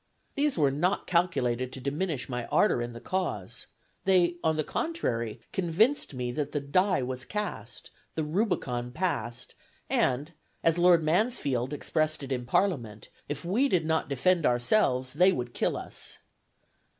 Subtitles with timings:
[0.33, 3.67] These were not calculated to diminish my ardor in the cause;
[4.05, 9.53] they, on the contrary, convinced me that the die was cast, the Rubicon passed,
[9.91, 10.33] and,
[10.63, 15.53] as Lord Mansfield expressed it in Parliament, if we did not defend ourselves, they would
[15.53, 16.17] kill us.